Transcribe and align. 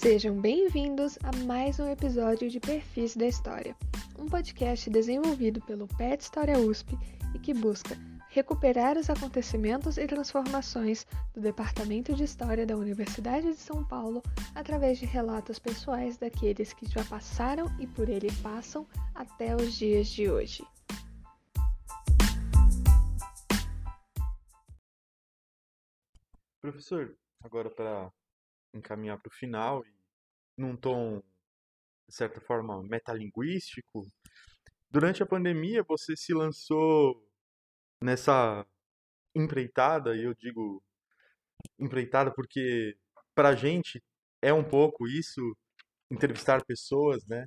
Sejam 0.00 0.40
bem-vindos 0.40 1.18
a 1.22 1.44
mais 1.44 1.78
um 1.78 1.86
episódio 1.86 2.48
de 2.48 2.58
Perfis 2.58 3.14
da 3.14 3.26
História, 3.26 3.76
um 4.18 4.24
podcast 4.24 4.88
desenvolvido 4.88 5.60
pelo 5.60 5.86
PET 5.86 6.22
História 6.22 6.58
USP 6.58 6.96
e 7.34 7.38
que 7.38 7.52
busca 7.52 7.98
recuperar 8.30 8.96
os 8.96 9.10
acontecimentos 9.10 9.98
e 9.98 10.06
transformações 10.06 11.06
do 11.34 11.42
Departamento 11.42 12.14
de 12.14 12.24
História 12.24 12.64
da 12.64 12.78
Universidade 12.78 13.48
de 13.48 13.58
São 13.60 13.84
Paulo 13.84 14.22
através 14.54 14.96
de 14.96 15.04
relatos 15.04 15.58
pessoais 15.58 16.16
daqueles 16.16 16.72
que 16.72 16.88
já 16.88 17.04
passaram 17.04 17.66
e 17.78 17.86
por 17.86 18.08
ele 18.08 18.32
passam 18.42 18.86
até 19.14 19.54
os 19.54 19.74
dias 19.74 20.08
de 20.08 20.30
hoje. 20.30 20.64
Professor, 26.62 27.14
agora 27.42 27.68
para 27.68 28.10
encaminhar 28.74 29.18
para 29.18 29.28
o 29.28 29.34
final, 29.34 29.84
num 30.56 30.76
tom, 30.76 31.22
de 32.08 32.14
certa 32.14 32.40
forma, 32.40 32.82
metalinguístico, 32.82 34.06
durante 34.90 35.22
a 35.22 35.26
pandemia 35.26 35.82
você 35.82 36.16
se 36.16 36.32
lançou 36.34 37.26
nessa 38.02 38.66
empreitada, 39.34 40.16
e 40.16 40.24
eu 40.24 40.34
digo 40.34 40.82
empreitada 41.78 42.32
porque 42.32 42.96
para 43.34 43.50
a 43.50 43.54
gente 43.54 44.02
é 44.42 44.52
um 44.52 44.64
pouco 44.64 45.06
isso, 45.06 45.56
entrevistar 46.10 46.64
pessoas, 46.64 47.24
né? 47.26 47.46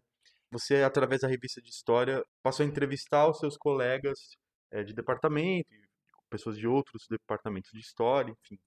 Você, 0.52 0.84
através 0.84 1.22
da 1.22 1.28
revista 1.28 1.62
de 1.62 1.70
história, 1.70 2.24
passou 2.44 2.64
a 2.64 2.70
entrevistar 2.70 3.28
os 3.28 3.40
seus 3.40 3.58
colegas 3.58 4.38
é, 4.72 4.84
de 4.84 4.94
departamento, 4.94 5.70
pessoas 6.30 6.58
de 6.58 6.68
outros 6.68 7.08
departamentos 7.10 7.72
de 7.72 7.80
história, 7.80 8.32
enfim. 8.32 8.60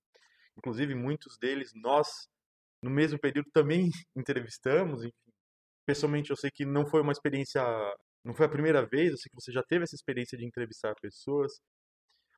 Inclusive, 0.57 0.95
muitos 0.95 1.39
deles 1.39 1.73
nós, 1.75 2.29
no 2.83 2.91
mesmo 2.91 3.19
período, 3.19 3.49
também 3.53 3.91
entrevistamos, 4.17 5.03
enfim. 5.03 5.33
Pessoalmente, 5.87 6.31
eu 6.31 6.37
sei 6.37 6.51
que 6.51 6.65
não 6.65 6.85
foi 6.87 7.01
uma 7.01 7.13
experiência, 7.13 7.63
não 8.25 8.35
foi 8.35 8.47
a 8.47 8.49
primeira 8.49 8.85
vez, 8.85 9.13
eu 9.13 9.17
sei 9.19 9.31
que 9.31 9.41
você 9.41 9.53
já 9.53 9.63
teve 9.63 9.85
essa 9.85 9.95
experiência 9.95 10.37
de 10.37 10.45
entrevistar 10.45 10.95
pessoas. 11.01 11.53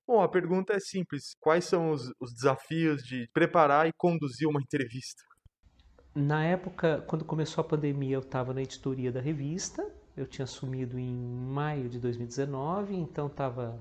Bom, 0.07 0.23
a 0.23 0.29
pergunta 0.29 0.73
é 0.73 0.81
simples: 0.81 1.35
quais 1.41 1.65
são 1.65 1.91
os, 1.91 2.11
os 2.21 2.33
desafios 2.33 3.03
de 3.03 3.29
preparar 3.33 3.87
e 3.87 3.93
conduzir 3.97 4.49
uma 4.49 4.61
entrevista? 4.63 5.23
Na 6.15 6.45
época, 6.45 7.05
quando 7.07 7.25
começou 7.25 7.63
a 7.63 7.65
pandemia, 7.65 8.17
eu 8.17 8.21
estava 8.21 8.53
na 8.53 8.63
editoria 8.63 9.13
da 9.13 9.21
revista. 9.21 9.87
Eu 10.17 10.27
tinha 10.27 10.45
assumido 10.45 10.99
em 10.99 11.15
maio 11.15 11.89
de 11.89 12.01
2019, 12.01 12.97
então 12.97 13.29
estava 13.29 13.79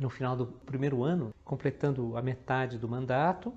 no 0.00 0.08
final 0.08 0.34
do 0.34 0.46
primeiro 0.46 1.02
ano, 1.02 1.34
completando 1.44 2.16
a 2.16 2.22
metade 2.22 2.78
do 2.78 2.88
mandato. 2.88 3.52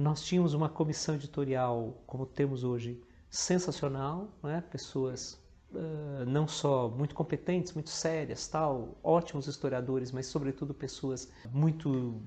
Nós 0.00 0.22
tínhamos 0.22 0.54
uma 0.54 0.70
comissão 0.70 1.14
editorial, 1.14 2.02
como 2.06 2.24
temos 2.24 2.64
hoje, 2.64 2.98
sensacional, 3.28 4.28
né? 4.42 4.64
pessoas 4.70 5.38
uh, 5.72 6.24
não 6.26 6.48
só 6.48 6.88
muito 6.88 7.14
competentes, 7.14 7.74
muito 7.74 7.90
sérias, 7.90 8.48
tal, 8.48 8.96
ótimos 9.04 9.46
historiadores, 9.46 10.10
mas 10.10 10.24
sobretudo 10.24 10.72
pessoas 10.72 11.30
muito 11.52 12.18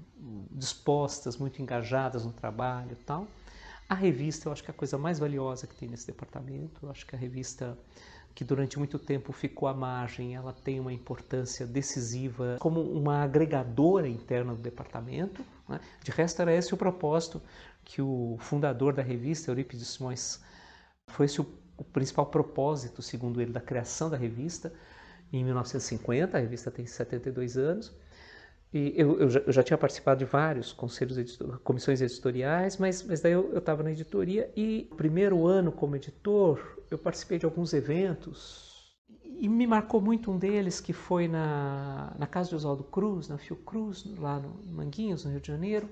dispostas, 0.51 1.35
muito 1.35 1.63
engajadas 1.63 2.23
no 2.23 2.31
trabalho, 2.31 2.95
tal. 3.07 3.25
A 3.89 3.95
revista, 3.95 4.49
eu 4.49 4.53
acho 4.53 4.63
que 4.63 4.69
é 4.69 4.73
a 4.73 4.77
coisa 4.77 4.99
mais 4.99 5.17
valiosa 5.17 5.65
que 5.65 5.73
tem 5.73 5.89
nesse 5.89 6.05
departamento. 6.05 6.85
Eu 6.85 6.91
acho 6.91 7.07
que 7.07 7.15
a 7.15 7.17
revista 7.17 7.75
que 8.35 8.43
durante 8.43 8.77
muito 8.77 8.97
tempo 8.97 9.31
ficou 9.31 9.67
à 9.67 9.73
margem, 9.73 10.35
ela 10.35 10.53
tem 10.53 10.79
uma 10.79 10.91
importância 10.91 11.65
decisiva 11.65 12.57
como 12.59 12.81
uma 12.81 13.23
agregadora 13.23 14.07
interna 14.07 14.53
do 14.53 14.61
departamento. 14.61 15.45
Né? 15.69 15.79
De 16.03 16.11
resto, 16.11 16.41
era 16.41 16.53
esse 16.53 16.73
o 16.73 16.77
propósito 16.77 17.41
que 17.83 18.01
o 18.01 18.37
fundador 18.39 18.93
da 18.93 19.03
revista, 19.03 19.51
Eurípides 19.51 19.87
Simões, 19.87 20.41
foi 21.07 21.25
esse 21.25 21.41
o 21.41 21.45
o 21.77 21.83
principal 21.83 22.25
propósito, 22.27 23.01
segundo 23.01 23.41
ele, 23.41 23.51
da 23.51 23.61
criação 23.61 24.09
da 24.09 24.17
revista 24.17 24.73
em 25.31 25.43
1950. 25.43 26.37
A 26.37 26.41
revista 26.41 26.71
tem 26.71 26.85
72 26.85 27.57
anos. 27.57 27.93
E 28.73 28.91
eu, 28.97 29.19
eu, 29.19 29.29
já, 29.29 29.39
eu 29.41 29.53
já, 29.53 29.61
tinha 29.61 29.77
participado 29.77 30.17
de 30.17 30.25
vários 30.25 30.73
conselhos, 30.73 31.15
editor, 31.15 31.59
comissões 31.59 32.01
editoriais, 32.01 32.77
mas, 32.77 33.03
mas 33.03 33.21
daí 33.21 33.33
eu 33.33 33.55
estava 33.55 33.83
na 33.83 33.91
editoria 33.91 34.51
e 34.55 34.89
primeiro 34.97 35.45
ano 35.45 35.71
como 35.71 35.95
editor 35.95 36.59
eu 36.89 36.97
participei 36.97 37.37
de 37.37 37.45
alguns 37.45 37.71
eventos 37.71 38.73
e 39.23 39.47
me 39.47 39.67
marcou 39.67 40.01
muito 40.01 40.31
um 40.31 40.39
deles 40.39 40.79
que 40.79 40.91
foi 40.91 41.27
na, 41.27 42.15
na 42.17 42.25
casa 42.25 42.49
de 42.49 42.55
Oswaldo 42.55 42.83
Cruz, 42.83 43.27
na 43.27 43.37
Fiocruz, 43.37 44.05
lá 44.17 44.39
no 44.39 44.59
Manguinhos, 44.65 45.23
no 45.23 45.31
Rio 45.31 45.41
de 45.41 45.47
Janeiro, 45.47 45.89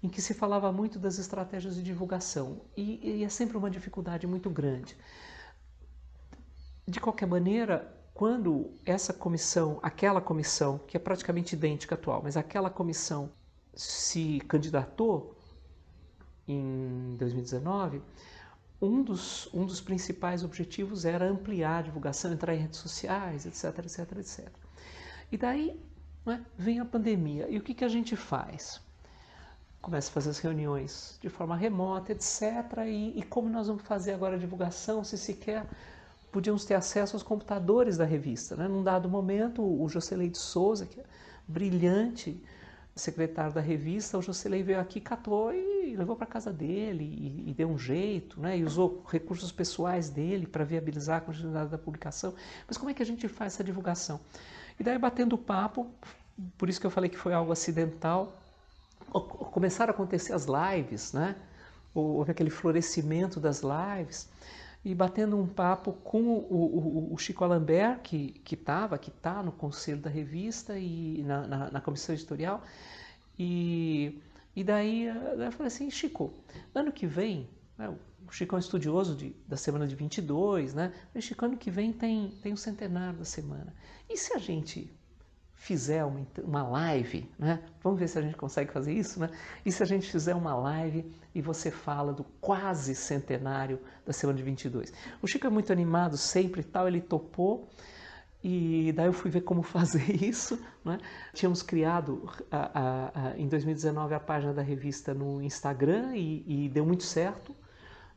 em 0.00 0.08
que 0.08 0.22
se 0.22 0.34
falava 0.34 0.70
muito 0.70 0.98
das 0.98 1.18
estratégias 1.18 1.74
de 1.74 1.82
divulgação 1.82 2.60
e, 2.76 3.18
e 3.20 3.24
é 3.24 3.28
sempre 3.28 3.56
uma 3.56 3.70
dificuldade 3.70 4.26
muito 4.28 4.48
grande. 4.48 4.96
De 6.86 7.00
qualquer 7.00 7.26
maneira, 7.26 8.01
quando 8.14 8.70
essa 8.84 9.12
comissão, 9.12 9.78
aquela 9.82 10.20
comissão, 10.20 10.78
que 10.86 10.96
é 10.96 11.00
praticamente 11.00 11.54
idêntica 11.54 11.94
à 11.94 11.98
atual, 11.98 12.20
mas 12.22 12.36
aquela 12.36 12.70
comissão 12.70 13.30
se 13.74 14.40
candidatou 14.48 15.34
em 16.46 17.16
2019, 17.18 18.02
um 18.80 19.02
dos, 19.02 19.48
um 19.54 19.64
dos 19.64 19.80
principais 19.80 20.44
objetivos 20.44 21.04
era 21.04 21.24
ampliar 21.24 21.78
a 21.78 21.82
divulgação, 21.82 22.32
entrar 22.32 22.54
em 22.54 22.58
redes 22.58 22.80
sociais, 22.80 23.46
etc, 23.46 23.78
etc, 23.84 24.18
etc. 24.18 24.48
E 25.30 25.38
daí 25.38 25.80
né, 26.26 26.44
vem 26.58 26.80
a 26.80 26.84
pandemia. 26.84 27.48
E 27.48 27.56
o 27.58 27.62
que, 27.62 27.74
que 27.74 27.84
a 27.84 27.88
gente 27.88 28.16
faz? 28.16 28.80
começa 29.82 30.08
a 30.08 30.12
fazer 30.12 30.30
as 30.30 30.38
reuniões 30.38 31.18
de 31.20 31.28
forma 31.28 31.56
remota, 31.56 32.12
etc. 32.12 32.42
E, 32.86 33.18
e, 33.18 33.22
como 33.24 33.48
nós 33.48 33.66
vamos 33.66 33.82
fazer 33.82 34.12
agora 34.12 34.36
a 34.36 34.38
divulgação, 34.38 35.02
se 35.02 35.18
sequer 35.18 35.66
podíamos 36.32 36.64
ter 36.64 36.74
acesso 36.74 37.14
aos 37.14 37.22
computadores 37.22 37.98
da 37.98 38.04
revista. 38.06 38.56
Né? 38.56 38.66
Num 38.66 38.82
dado 38.82 39.08
momento, 39.08 39.62
o 39.62 39.86
Jocelyn 39.88 40.30
de 40.30 40.38
Souza, 40.38 40.86
que 40.86 40.98
é 40.98 41.04
brilhante 41.46 42.42
secretário 42.96 43.52
da 43.52 43.60
revista, 43.60 44.18
o 44.18 44.22
Jocelyn 44.22 44.62
veio 44.62 44.80
aqui, 44.80 45.00
catou 45.00 45.52
e 45.54 45.94
levou 45.94 46.16
para 46.16 46.26
casa 46.26 46.52
dele 46.52 47.04
e, 47.04 47.50
e, 47.50 47.54
deu 47.54 47.68
um 47.68 47.78
jeito, 47.78 48.40
né? 48.40 48.58
e 48.58 48.64
usou 48.64 49.04
recursos 49.08 49.52
pessoais 49.52 50.08
dele 50.08 50.46
para 50.46 50.64
viabilizar 50.64 51.18
a 51.18 51.20
continuidade 51.20 51.70
da 51.70 51.78
publicação. 51.78 52.34
Mas 52.66 52.76
como 52.76 52.90
é 52.90 52.94
que 52.94 53.02
a 53.02 53.06
gente 53.06 53.28
faz 53.28 53.54
essa 53.54 53.64
divulgação? 53.64 54.20
E 54.80 54.82
daí, 54.82 54.98
batendo 54.98 55.36
papo, 55.38 55.90
por 56.56 56.68
isso 56.68 56.80
que 56.80 56.86
eu 56.86 56.90
falei 56.90 57.10
que 57.10 57.16
foi 57.16 57.34
algo 57.34 57.52
acidental, 57.52 58.38
começaram 59.52 59.92
a 59.92 59.94
acontecer 59.94 60.32
as 60.32 60.46
lives, 60.46 61.12
né? 61.12 61.36
Houve 61.94 62.30
aquele 62.30 62.48
florescimento 62.48 63.38
das 63.38 63.62
lives 63.62 64.28
e 64.84 64.94
batendo 64.94 65.38
um 65.38 65.46
papo 65.46 65.92
com 65.92 66.20
o, 66.20 67.08
o, 67.10 67.14
o 67.14 67.18
Chico 67.18 67.44
Alambert, 67.44 68.00
que 68.00 68.34
estava, 68.50 68.98
que 68.98 69.10
está 69.10 69.42
no 69.42 69.52
conselho 69.52 70.00
da 70.00 70.10
revista 70.10 70.76
e 70.78 71.22
na, 71.22 71.46
na, 71.46 71.70
na 71.70 71.80
comissão 71.80 72.14
editorial. 72.14 72.62
E, 73.38 74.20
e 74.56 74.64
daí 74.64 75.04
eu 75.04 75.52
falei 75.52 75.68
assim, 75.68 75.90
Chico, 75.90 76.34
ano 76.74 76.90
que 76.90 77.06
vem, 77.06 77.48
né, 77.78 77.88
o 78.26 78.32
Chico 78.32 78.54
é 78.54 78.56
um 78.56 78.60
estudioso 78.60 79.14
de, 79.14 79.36
da 79.46 79.56
semana 79.56 79.86
de 79.86 79.94
22, 79.94 80.74
né? 80.74 80.92
Falei, 81.08 81.22
Chico, 81.22 81.44
ano 81.44 81.56
que 81.56 81.70
vem 81.70 81.92
tem, 81.92 82.30
tem 82.42 82.52
o 82.52 82.56
centenário 82.56 83.18
da 83.18 83.24
semana. 83.24 83.74
E 84.08 84.16
se 84.16 84.32
a 84.34 84.38
gente 84.38 84.92
fizer 85.62 86.04
uma, 86.04 86.26
uma 86.42 86.62
live, 86.64 87.30
né? 87.38 87.62
Vamos 87.84 88.00
ver 88.00 88.08
se 88.08 88.18
a 88.18 88.22
gente 88.22 88.34
consegue 88.34 88.72
fazer 88.72 88.92
isso, 88.92 89.20
né? 89.20 89.30
E 89.64 89.70
se 89.70 89.80
a 89.80 89.86
gente 89.86 90.10
fizer 90.10 90.34
uma 90.34 90.56
live 90.56 91.08
e 91.32 91.40
você 91.40 91.70
fala 91.70 92.12
do 92.12 92.24
quase 92.40 92.96
centenário 92.96 93.78
da 94.04 94.12
semana 94.12 94.36
de 94.36 94.42
22. 94.42 94.92
O 95.22 95.26
Chico 95.28 95.46
é 95.46 95.50
muito 95.50 95.72
animado 95.72 96.16
sempre 96.16 96.62
e 96.62 96.64
tal, 96.64 96.88
ele 96.88 97.00
topou. 97.00 97.68
E 98.42 98.92
daí 98.96 99.06
eu 99.06 99.12
fui 99.12 99.30
ver 99.30 99.42
como 99.42 99.62
fazer 99.62 100.24
isso. 100.24 100.60
Né? 100.84 100.98
Tínhamos 101.32 101.62
criado 101.62 102.28
a, 102.50 102.80
a, 102.80 103.28
a, 103.28 103.38
em 103.38 103.46
2019 103.46 104.14
a 104.14 104.20
página 104.20 104.52
da 104.52 104.62
revista 104.62 105.14
no 105.14 105.40
Instagram 105.40 106.16
e, 106.16 106.64
e 106.64 106.68
deu 106.70 106.84
muito 106.84 107.04
certo 107.04 107.54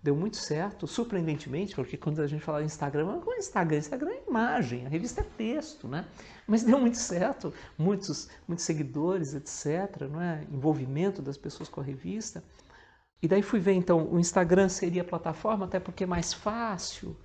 deu 0.06 0.16
muito 0.16 0.38
certo, 0.38 0.86
surpreendentemente, 0.86 1.74
porque 1.74 1.98
quando 1.98 2.22
a 2.22 2.28
gente 2.28 2.44
fala 2.44 2.62
em 2.62 2.66
Instagram, 2.66 3.20
como 3.20 3.34
é 3.34 3.40
Instagram? 3.40 3.78
Instagram 3.80 4.12
é 4.12 4.24
imagem, 4.30 4.86
a 4.86 4.90
revista 4.90 5.22
é 5.22 5.24
texto, 5.24 5.88
né? 5.88 6.06
Mas 6.46 6.62
deu 6.62 6.80
muito 6.80 6.98
certo, 6.98 7.52
muitos, 7.76 8.30
muitos 8.48 8.64
seguidores, 8.64 9.34
etc., 9.34 10.08
não 10.08 10.22
é? 10.22 10.46
envolvimento 10.52 11.24
das 11.24 11.38
pessoas 11.38 11.68
com 11.68 11.82
a 11.82 11.84
revista. 11.84 12.44
E 13.20 13.28
daí 13.28 13.42
fui 13.42 13.60
ver, 13.60 13.74
então, 13.74 14.08
o 14.08 14.20
Instagram 14.20 14.70
seria 14.70 15.02
a 15.02 15.06
plataforma, 15.06 15.66
até 15.66 15.80
porque 15.80 16.04
é 16.04 16.08
mais 16.08 16.32
fácil, 16.32 17.18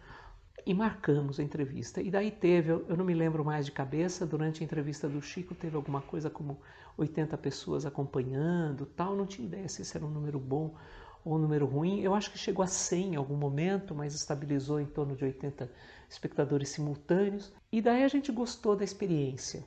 e 0.65 0.73
marcamos 0.73 1.38
a 1.38 1.43
entrevista. 1.43 2.00
E 2.00 2.11
daí 2.11 2.31
teve, 2.31 2.71
eu 2.71 2.97
não 2.97 3.05
me 3.05 3.12
lembro 3.12 3.44
mais 3.44 3.67
de 3.67 3.73
cabeça, 3.73 4.25
durante 4.25 4.62
a 4.62 4.65
entrevista 4.65 5.06
do 5.06 5.21
Chico 5.21 5.55
teve 5.55 5.77
alguma 5.77 6.00
coisa 6.00 6.31
como 6.31 6.59
80 6.97 7.37
pessoas 7.37 7.85
acompanhando, 7.85 8.87
tal, 8.87 9.15
não 9.15 9.27
tinha 9.27 9.47
ideia 9.47 9.69
se 9.69 9.82
esse 9.82 9.94
era 9.94 10.06
um 10.06 10.11
número 10.11 10.38
bom 10.38 10.75
ou 11.25 11.34
um 11.34 11.38
número 11.38 11.67
ruim. 11.67 12.00
Eu 12.00 12.14
acho 12.14 12.31
que 12.31 12.38
chegou 12.38 12.62
a 12.62 12.67
100 12.67 13.14
em 13.14 13.17
algum 13.17 13.37
momento, 13.37 13.94
mas 13.94 14.14
estabilizou 14.14 14.81
em 14.81 14.87
torno 14.87 15.17
de 15.17 15.25
80 15.25 15.70
espectadores 16.08 16.70
simultâneos. 16.70 17.52
E 17.70 17.81
daí 17.81 18.05
a 18.05 18.08
gente 18.08 18.32
gostou 18.32 18.76
da 18.76 18.84
experiência. 18.84 19.64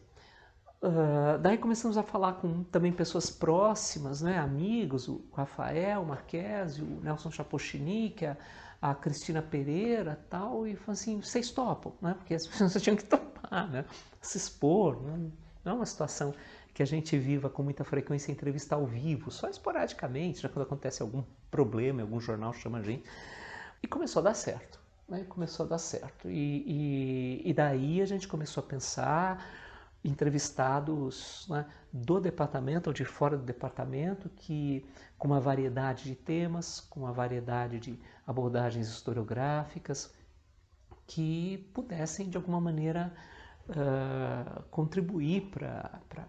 Uh, 0.81 1.37
daí 1.41 1.57
começamos 1.57 1.97
a 1.97 2.03
falar 2.03 2.33
com 2.33 2.63
também 2.65 2.91
pessoas 2.91 3.29
próximas, 3.29 4.21
né, 4.21 4.37
amigos, 4.37 5.07
o 5.07 5.23
Rafael 5.33 6.03
Marques, 6.03 6.77
o 6.77 6.99
Nelson 7.01 7.31
Chapochini, 7.31 8.09
que 8.09 8.25
é 8.25 8.35
a 8.81 8.93
Cristina 8.93 9.41
Pereira 9.41 10.19
tal, 10.29 10.67
e 10.67 10.75
falou 10.75 10.91
assim, 10.91 11.21
vocês 11.21 11.49
topam, 11.51 11.93
né? 12.01 12.15
Porque 12.15 12.33
as 12.33 12.45
pessoas 12.47 12.81
tinham 12.83 12.97
que 12.97 13.05
topar, 13.05 13.71
né? 13.71 13.85
Se 14.19 14.37
expor, 14.37 15.01
né? 15.01 15.31
não 15.63 15.71
é 15.71 15.75
uma 15.75 15.85
situação 15.85 16.33
que 16.73 16.81
a 16.81 16.85
gente 16.85 17.17
viva 17.17 17.49
com 17.49 17.61
muita 17.61 17.83
frequência 17.83 18.31
entrevista 18.31 18.75
ao 18.75 18.85
vivo, 18.85 19.29
só 19.29 19.47
esporadicamente, 19.47 20.43
né? 20.43 20.49
quando 20.51 20.65
acontece 20.65 21.01
algum 21.01 21.23
problema, 21.51 22.01
algum 22.01 22.19
jornal 22.19 22.51
chama 22.53 22.79
a 22.79 22.81
gente. 22.81 23.03
E 23.81 23.87
começou 23.87 24.21
a 24.21 24.23
dar 24.23 24.33
certo, 24.33 24.79
né? 25.07 25.25
Começou 25.29 25.65
a 25.65 25.69
dar 25.69 25.77
certo. 25.77 26.29
E, 26.29 26.63
e, 26.65 27.49
e 27.49 27.53
daí 27.53 28.01
a 28.01 28.05
gente 28.05 28.27
começou 28.27 28.63
a 28.63 28.65
pensar 28.65 29.45
entrevistados 30.03 31.45
né, 31.49 31.65
do 31.91 32.19
departamento 32.19 32.89
ou 32.89 32.93
de 32.93 33.05
fora 33.05 33.37
do 33.37 33.43
departamento, 33.43 34.29
que 34.29 34.85
com 35.17 35.27
uma 35.27 35.39
variedade 35.39 36.03
de 36.03 36.15
temas, 36.15 36.81
com 36.81 37.01
uma 37.01 37.13
variedade 37.13 37.79
de 37.79 37.99
abordagens 38.25 38.87
historiográficas, 38.89 40.13
que 41.07 41.69
pudessem 41.73 42.29
de 42.29 42.37
alguma 42.37 42.59
maneira 42.59 43.13
uh, 43.69 44.63
contribuir 44.63 45.49
para 45.51 46.27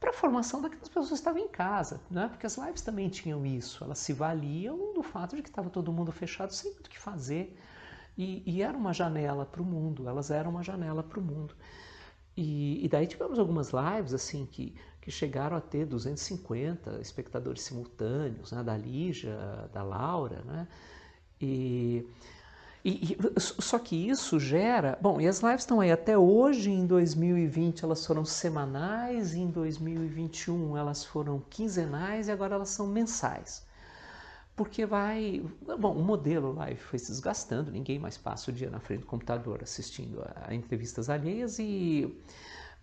para 0.00 0.10
a 0.10 0.12
formação 0.12 0.60
daquelas 0.60 0.88
pessoas 0.88 1.08
que 1.08 1.14
estavam 1.14 1.40
em 1.40 1.48
casa, 1.48 2.00
né? 2.10 2.28
porque 2.28 2.46
as 2.46 2.56
lives 2.56 2.82
também 2.82 3.08
tinham 3.08 3.44
isso, 3.46 3.82
elas 3.82 3.98
se 3.98 4.12
valiam 4.12 4.92
do 4.94 5.02
fato 5.02 5.36
de 5.36 5.42
que 5.42 5.48
estava 5.48 5.70
todo 5.70 5.92
mundo 5.92 6.12
fechado 6.12 6.52
sem 6.52 6.72
muito 6.72 6.86
o 6.86 6.90
que 6.90 6.98
fazer, 6.98 7.58
e, 8.16 8.42
e 8.46 8.62
era 8.62 8.76
uma 8.76 8.92
janela 8.92 9.44
para 9.44 9.62
o 9.62 9.64
mundo, 9.64 10.08
elas 10.08 10.30
eram 10.30 10.50
uma 10.50 10.62
janela 10.62 11.02
para 11.02 11.18
o 11.18 11.22
mundo. 11.22 11.54
E, 12.36 12.84
e, 12.84 12.88
daí 12.88 13.06
tivemos 13.06 13.38
algumas 13.38 13.70
lives 13.70 14.12
assim 14.12 14.44
que, 14.44 14.74
que 15.00 15.10
chegaram 15.10 15.56
a 15.56 15.60
ter 15.60 15.86
250 15.86 17.00
espectadores 17.00 17.62
simultâneos, 17.62 18.50
né, 18.50 18.62
da 18.62 18.76
Lígia, 18.76 19.36
da 19.72 19.84
Laura, 19.84 20.42
né? 20.42 20.66
E, 21.40 22.08
e, 22.84 23.12
e, 23.12 23.40
só 23.40 23.78
que 23.78 23.96
isso 23.96 24.38
gera. 24.38 24.98
Bom, 25.00 25.20
e 25.20 25.26
as 25.26 25.40
lives 25.40 25.62
estão 25.62 25.80
aí 25.80 25.90
até 25.90 26.18
hoje, 26.18 26.70
em 26.70 26.86
2020 26.86 27.84
elas 27.84 28.04
foram 28.04 28.24
semanais, 28.24 29.34
em 29.34 29.48
2021 29.50 30.76
elas 30.76 31.04
foram 31.04 31.40
quinzenais 31.48 32.28
e 32.28 32.32
agora 32.32 32.54
elas 32.54 32.68
são 32.68 32.86
mensais 32.86 33.64
porque 34.56 34.86
vai. 34.86 35.42
Bom, 35.78 35.94
o 35.94 36.02
modelo 36.04 36.52
live 36.52 36.80
foi 36.80 36.98
se 36.98 37.10
desgastando, 37.10 37.70
ninguém 37.70 37.98
mais 37.98 38.16
passa 38.16 38.50
o 38.50 38.54
dia 38.54 38.70
na 38.70 38.80
frente 38.80 39.00
do 39.00 39.06
computador 39.06 39.60
assistindo 39.62 40.22
a, 40.22 40.48
a 40.48 40.54
entrevistas 40.54 41.10
alheias 41.10 41.58
e, 41.58 42.14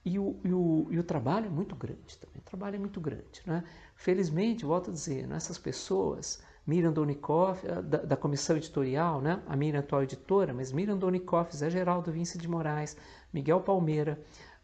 e, 0.04 0.20
o, 0.20 0.40
e, 0.44 0.54
o, 0.54 0.88
e 0.92 1.00
o 1.00 1.04
trabalho 1.04 1.48
é 1.48 1.50
muito 1.50 1.76
grande 1.76 2.18
também. 2.18 2.40
O 2.40 2.50
trabalho 2.50 2.76
é 2.76 2.80
muito 2.80 3.00
grande. 3.00 3.42
Né? 3.46 3.64
Felizmente, 3.96 4.66
volto 4.66 4.90
a 4.90 4.94
dizer, 4.94 5.30
essas 5.32 5.58
pessoas, 5.58 6.44
Miriam 6.72 6.94
Donikoff, 6.94 7.68
eh, 7.68 7.82
da, 7.82 7.98
da, 7.98 8.16
comissão 8.16 8.56
editorial, 8.56 9.20
né? 9.20 9.42
a 9.46 9.58
Miriam 9.58 9.82
atual 9.82 10.04
editora, 10.04 10.54
mas 10.54 10.72
Miriam 10.72 10.98
Donikoff, 10.98 11.54
Zé 11.54 11.70
Geraldo 11.70 12.14
Vince 12.14 12.38
de 12.38 12.48
Moraes, 12.48 12.96
Miguel 13.34 13.60
Palmeira, 13.60 14.18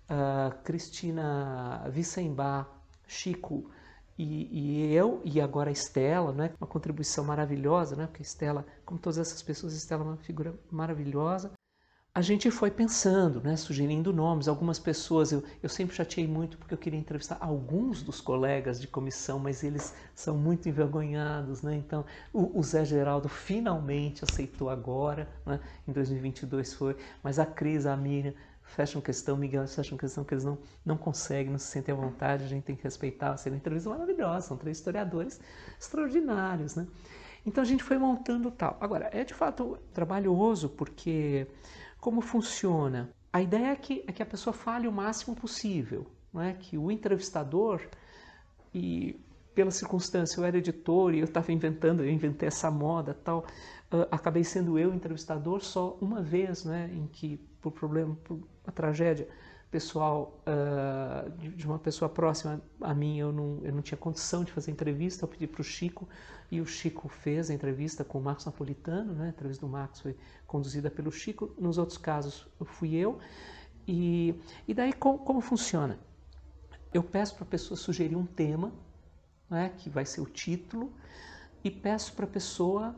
uh, 0.09 0.55
Cristina 0.63 1.85
Vicembar, 1.89 2.65
Chico 3.05 3.69
e, 4.17 4.47
e, 4.51 4.93
eu, 4.93 5.21
e 5.25 5.41
agora 5.41 5.69
a 5.69 5.73
Estela, 5.73 6.31
né? 6.31 6.53
uma 6.61 6.67
contribuição 6.67 7.25
maravilhosa, 7.25 7.97
né? 7.97 8.07
porque 8.07 8.23
a 8.23 8.25
Estela, 8.25 8.65
como 8.85 8.97
todas 8.97 9.17
essas 9.17 9.43
pessoas, 9.43 9.73
a 9.73 9.77
Estela 9.77 10.03
é 10.03 10.07
uma 10.07 10.17
figura 10.17 10.53
maravilhosa. 10.71 11.51
A 12.17 12.21
gente 12.21 12.49
foi 12.49 12.71
pensando, 12.71 13.39
né? 13.43 13.55
sugerindo 13.55 14.11
nomes. 14.11 14.47
Algumas 14.47 14.79
pessoas, 14.79 15.31
eu, 15.31 15.43
eu 15.61 15.69
sempre 15.69 15.95
chateei 15.95 16.27
muito 16.27 16.57
porque 16.57 16.73
eu 16.73 16.77
queria 16.79 16.99
entrevistar 16.99 17.37
alguns 17.39 18.01
dos 18.01 18.19
colegas 18.19 18.81
de 18.81 18.87
comissão, 18.87 19.37
mas 19.37 19.63
eles 19.63 19.93
são 20.15 20.35
muito 20.35 20.67
envergonhados. 20.67 21.61
Né? 21.61 21.75
Então, 21.75 22.03
o, 22.33 22.57
o 22.57 22.63
Zé 22.63 22.83
Geraldo 22.83 23.29
finalmente 23.29 24.23
aceitou 24.23 24.67
agora, 24.67 25.29
né? 25.45 25.59
em 25.87 25.91
2022 25.91 26.73
foi, 26.73 26.97
mas 27.21 27.37
a 27.37 27.45
Cris, 27.45 27.85
a 27.85 27.95
Miriam, 27.95 28.33
fecham 28.63 28.99
questão, 28.99 29.37
Miguel 29.37 29.67
fecham 29.67 29.95
questão 29.95 30.23
que 30.23 30.33
eles 30.33 30.43
não, 30.43 30.57
não 30.83 30.97
conseguem, 30.97 31.51
não 31.51 31.59
se 31.59 31.67
sentem 31.67 31.93
à 31.93 31.95
vontade, 31.95 32.45
a 32.45 32.47
gente 32.47 32.63
tem 32.63 32.75
que 32.75 32.83
respeitar, 32.83 33.37
ser 33.37 33.51
uma 33.51 33.57
entrevista 33.57 33.91
maravilhosa, 33.91 34.47
são 34.47 34.57
três 34.57 34.77
historiadores 34.77 35.39
extraordinários, 35.79 36.73
né? 36.73 36.87
Então 37.45 37.61
a 37.61 37.65
gente 37.65 37.81
foi 37.81 37.97
montando 37.97 38.51
tal. 38.51 38.75
Agora, 38.81 39.09
é 39.13 39.23
de 39.23 39.33
fato 39.33 39.77
trabalhoso 39.93 40.67
porque 40.67 41.47
como 41.99 42.21
funciona? 42.21 43.09
A 43.31 43.41
ideia 43.41 43.67
é 43.67 43.75
que, 43.75 44.03
é 44.07 44.11
que 44.11 44.23
a 44.23 44.25
pessoa 44.25 44.53
fale 44.53 44.87
o 44.87 44.91
máximo 44.91 45.35
possível, 45.35 46.07
não 46.33 46.41
é? 46.41 46.53
que 46.53 46.77
o 46.77 46.91
entrevistador, 46.91 47.81
e 48.73 49.19
pela 49.53 49.71
circunstância 49.71 50.39
eu 50.39 50.45
era 50.45 50.57
editor 50.57 51.15
e 51.15 51.19
eu 51.19 51.25
estava 51.25 51.51
inventando, 51.51 52.03
eu 52.03 52.09
inventei 52.09 52.47
essa 52.47 52.69
moda 52.69 53.13
tal, 53.13 53.39
uh, 53.91 54.07
acabei 54.11 54.43
sendo 54.43 54.77
eu 54.77 54.93
entrevistador 54.93 55.63
só 55.63 55.97
uma 55.99 56.21
vez, 56.21 56.63
né, 56.63 56.91
em 56.93 57.07
que 57.07 57.37
por 57.59 57.71
problema, 57.71 58.15
por 58.23 58.35
uma 58.35 58.71
tragédia 58.73 59.27
pessoal 59.69 60.41
uh, 60.47 61.29
de, 61.31 61.65
uma 61.65 61.77
pessoa 61.77 62.07
próxima 62.07 62.61
a 62.81 62.93
mim, 62.93 63.17
eu 63.17 63.31
não, 63.31 63.59
eu 63.63 63.73
não 63.73 63.81
tinha 63.81 63.97
condição 63.97 64.43
de 64.43 64.51
fazer 64.51 64.71
entrevista, 64.71 65.25
eu 65.25 65.27
pedi 65.27 65.45
para 65.45 65.61
o 65.61 65.63
Chico 65.63 66.07
e 66.49 66.61
o 66.61 66.65
Chico 66.65 67.09
fez 67.09 67.49
a 67.49 67.53
entrevista 67.53 68.03
com 68.03 68.17
o 68.17 68.21
Marcos 68.21 68.45
Napolitano, 68.45 69.13
né, 69.13 69.25
a 69.25 69.29
entrevista 69.29 69.65
do 69.65 69.71
Marcos 69.71 69.99
foi 69.99 70.15
conduzida 70.45 70.89
pelo 70.89 71.11
Chico, 71.11 71.53
nos 71.59 71.77
outros 71.77 71.97
casos 71.97 72.47
fui 72.63 72.95
eu, 72.95 73.19
e, 73.85 74.35
e 74.67 74.73
daí 74.73 74.93
como, 74.93 75.19
como 75.19 75.41
funciona? 75.41 75.99
Eu 76.93 77.03
peço 77.03 77.35
para 77.35 77.43
a 77.43 77.47
pessoa 77.47 77.77
sugerir 77.77 78.15
um 78.15 78.25
tema, 78.25 78.71
né, 79.49 79.73
que 79.77 79.89
vai 79.89 80.05
ser 80.05 80.21
o 80.21 80.25
título, 80.25 80.93
e 81.63 81.69
peço 81.69 82.13
para 82.13 82.25
a 82.25 82.29
pessoa 82.29 82.95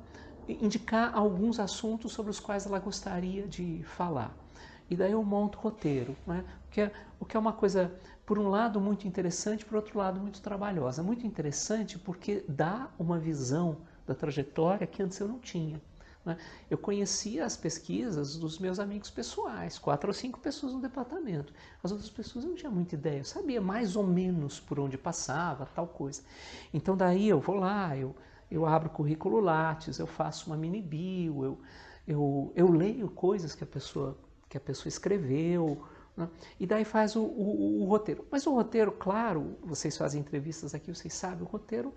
indicar 0.48 1.16
alguns 1.16 1.60
assuntos 1.60 2.12
sobre 2.12 2.32
os 2.32 2.40
quais 2.40 2.66
ela 2.66 2.80
gostaria 2.80 3.48
de 3.48 3.84
falar. 3.84 4.36
E 4.90 4.96
daí 4.96 5.12
eu 5.12 5.24
monto 5.24 5.58
roteiro, 5.60 6.16
né? 6.26 6.44
o, 6.68 6.72
que 6.72 6.82
é, 6.82 6.92
o 7.20 7.26
que 7.26 7.38
é 7.38 7.40
uma 7.40 7.54
coisa, 7.54 7.94
por 8.26 8.40
um 8.40 8.50
lado, 8.50 8.82
muito 8.82 9.08
interessante, 9.08 9.66
por 9.66 9.76
outro 9.76 9.98
lado, 9.98 10.20
muito 10.20 10.42
trabalhosa. 10.42 11.04
Muito 11.04 11.26
interessante 11.26 12.00
porque 12.00 12.44
dá 12.48 12.90
uma 12.98 13.20
visão 13.20 13.78
da 14.08 14.16
trajetória 14.16 14.88
que 14.88 15.04
antes 15.04 15.20
eu 15.20 15.28
não 15.28 15.40
tinha. 15.40 15.80
Né? 16.26 16.38
Eu 16.70 16.78
conhecia 16.78 17.46
as 17.46 17.56
pesquisas 17.56 18.36
dos 18.36 18.60
meus 18.60 18.80
amigos 18.80 19.10
pessoais, 19.10 19.78
quatro 19.78 20.10
ou 20.10 20.14
cinco 20.14 20.40
pessoas 20.40 20.74
no 20.74 20.82
departamento. 20.82 21.54
As 21.84 21.92
outras 21.92 22.10
pessoas 22.10 22.44
eu 22.44 22.50
não 22.50 22.58
tinha 22.58 22.72
muita 22.72 22.96
ideia, 22.96 23.20
eu 23.20 23.26
sabia 23.26 23.62
mais 23.62 23.96
ou 23.96 24.06
menos 24.06 24.60
por 24.60 24.80
onde 24.80 24.98
passava, 24.98 25.68
tal 25.68 25.88
coisa. 25.88 26.22
Então 26.74 26.98
daí 26.98 27.30
eu 27.30 27.40
vou 27.40 27.56
lá, 27.56 27.96
eu 27.96 28.16
eu 28.52 28.66
abro 28.66 28.90
currículo 28.90 29.40
Lattes, 29.40 30.00
eu 30.00 30.08
faço 30.08 30.48
uma 30.50 30.58
mini 30.58 30.82
bio, 30.82 31.44
eu, 31.44 31.60
eu, 32.08 32.52
eu 32.56 32.72
leio 32.72 33.10
coisas 33.10 33.54
que 33.54 33.64
a 33.64 33.68
pessoa, 33.68 34.18
que 34.50 34.58
a 34.58 34.60
pessoa 34.60 34.90
escreveu, 34.90 35.82
né? 36.18 36.28
e 36.60 36.66
daí 36.66 36.84
faz 36.84 37.16
o, 37.16 37.22
o, 37.22 37.84
o, 37.84 37.86
roteiro. 37.86 38.26
Mas 38.32 38.46
o 38.48 38.54
roteiro, 38.54 38.92
claro, 38.92 39.58
vocês 39.62 39.96
fazem 39.96 40.22
entrevistas 40.22 40.74
aqui, 40.74 40.94
vocês 40.94 41.14
sabem, 41.14 41.44
o 41.44 41.46
roteiro 41.46 41.94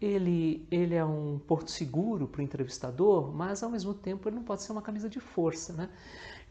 ele, 0.00 0.66
ele 0.70 0.94
é 0.94 1.04
um 1.04 1.38
porto 1.38 1.70
seguro 1.70 2.28
para 2.28 2.40
o 2.40 2.42
entrevistador, 2.42 3.32
mas 3.32 3.62
ao 3.62 3.70
mesmo 3.70 3.94
tempo 3.94 4.28
ele 4.28 4.36
não 4.36 4.44
pode 4.44 4.62
ser 4.62 4.72
uma 4.72 4.82
camisa 4.82 5.08
de 5.08 5.20
força. 5.20 5.72
Né? 5.72 5.88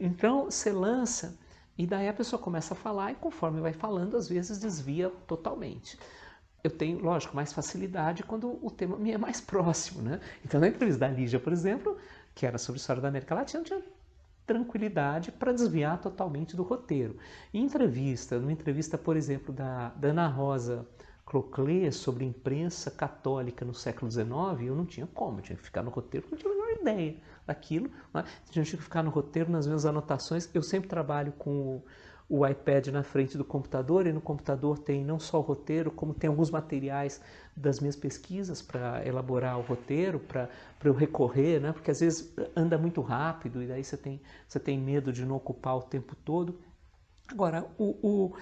Então 0.00 0.46
você 0.46 0.72
lança 0.72 1.38
e 1.78 1.86
daí 1.86 2.08
a 2.08 2.12
pessoa 2.12 2.40
começa 2.40 2.74
a 2.74 2.76
falar 2.76 3.12
e 3.12 3.14
conforme 3.14 3.60
vai 3.60 3.72
falando, 3.72 4.16
às 4.16 4.28
vezes 4.28 4.58
desvia 4.58 5.10
totalmente 5.26 5.98
eu 6.64 6.70
tenho, 6.70 6.98
lógico, 6.98 7.36
mais 7.36 7.52
facilidade 7.52 8.22
quando 8.22 8.58
o 8.64 8.70
tema 8.70 8.96
me 8.96 9.12
é 9.12 9.18
mais 9.18 9.38
próximo, 9.42 10.00
né? 10.00 10.18
Então, 10.42 10.58
na 10.58 10.68
entrevista 10.68 11.00
da 11.00 11.08
Lígia, 11.08 11.38
por 11.38 11.52
exemplo, 11.52 11.98
que 12.34 12.46
era 12.46 12.56
sobre 12.56 12.78
a 12.78 12.80
história 12.80 13.02
da 13.02 13.08
América 13.08 13.34
Latina, 13.34 13.62
tinha 13.62 13.82
tranquilidade 14.46 15.32
para 15.32 15.52
desviar 15.52 16.00
totalmente 16.00 16.56
do 16.56 16.62
roteiro. 16.62 17.16
Em 17.52 17.64
entrevista, 17.64 18.38
numa 18.38 18.52
entrevista, 18.52 18.98
por 18.98 19.16
exemplo, 19.16 19.52
da, 19.52 19.90
da 19.90 20.08
Ana 20.08 20.28
Rosa 20.28 20.86
Cloclé 21.24 21.90
sobre 21.90 22.24
imprensa 22.24 22.90
católica 22.90 23.64
no 23.64 23.72
século 23.72 24.10
XIX, 24.10 24.28
eu 24.66 24.74
não 24.74 24.84
tinha 24.84 25.06
como, 25.06 25.38
eu 25.38 25.42
tinha 25.42 25.56
que 25.56 25.64
ficar 25.64 25.82
no 25.82 25.90
roteiro, 25.90 26.26
não 26.30 26.36
tinha 26.36 26.52
a 26.52 26.54
menor 26.54 26.80
ideia 26.80 27.16
daquilo. 27.46 27.90
Né? 28.12 28.24
Tinha 28.50 28.64
que 28.64 28.76
ficar 28.76 29.02
no 29.02 29.10
roteiro, 29.10 29.50
nas 29.50 29.66
minhas 29.66 29.86
anotações. 29.86 30.48
Eu 30.54 30.62
sempre 30.62 30.88
trabalho 30.88 31.32
com 31.32 31.82
o 32.28 32.46
iPad 32.46 32.88
na 32.88 33.02
frente 33.02 33.36
do 33.36 33.44
computador 33.44 34.06
e 34.06 34.12
no 34.12 34.20
computador 34.20 34.78
tem 34.78 35.04
não 35.04 35.18
só 35.18 35.38
o 35.38 35.42
roteiro, 35.42 35.90
como 35.90 36.14
tem 36.14 36.28
alguns 36.28 36.50
materiais 36.50 37.20
das 37.54 37.80
minhas 37.80 37.96
pesquisas 37.96 38.62
para 38.62 39.06
elaborar 39.06 39.58
o 39.58 39.62
roteiro, 39.62 40.18
para 40.18 40.48
eu 40.82 40.94
recorrer, 40.94 41.60
né? 41.60 41.72
porque 41.72 41.90
às 41.90 42.00
vezes 42.00 42.34
anda 42.56 42.78
muito 42.78 43.00
rápido 43.02 43.62
e 43.62 43.66
daí 43.66 43.84
você 43.84 43.96
tem, 43.96 44.20
você 44.48 44.58
tem 44.58 44.78
medo 44.78 45.12
de 45.12 45.24
não 45.24 45.36
ocupar 45.36 45.76
o 45.76 45.82
tempo 45.82 46.16
todo. 46.16 46.58
Agora, 47.28 47.66
o, 47.78 47.96
o 48.02 48.36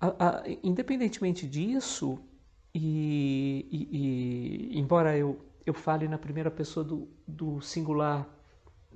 a, 0.00 0.06
a, 0.06 0.42
independentemente 0.62 1.46
disso, 1.46 2.18
e, 2.72 3.66
e, 3.70 4.76
e, 4.76 4.78
embora 4.78 5.16
eu, 5.16 5.44
eu 5.66 5.74
fale 5.74 6.06
na 6.06 6.18
primeira 6.18 6.50
pessoa 6.50 6.84
do, 6.84 7.08
do 7.26 7.60
singular 7.60 8.28